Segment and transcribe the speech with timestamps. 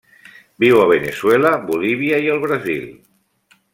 [0.63, 2.89] Viu a Veneçuela, Bolívia i el Brasil.